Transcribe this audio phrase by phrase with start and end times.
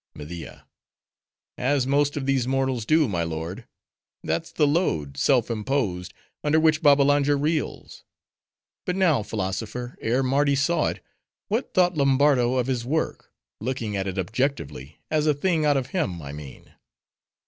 [0.15, 0.65] MEDIA.
[1.59, 3.67] As most of these mortals do, my lord.
[4.23, 6.11] That's the load, self imposed,
[6.43, 8.03] under which Babbalanja reels.
[8.83, 11.03] But now, philosopher, ere Mardi saw it,
[11.49, 15.91] what thought Lombardo of his work, looking at it objectively, as a thing out of
[15.91, 16.73] him, I mean.